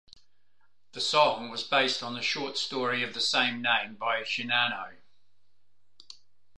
The 0.93 0.99
song 0.99 1.51
was 1.51 1.61
based 1.63 2.01
on 2.01 2.15
the 2.15 2.23
short 2.23 2.57
story 2.57 3.03
of 3.03 3.13
the 3.13 3.21
same 3.21 3.61
name 3.61 3.97
by 3.97 4.23
Shinano. 4.23 4.95